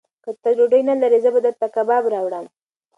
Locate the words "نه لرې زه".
0.89-1.29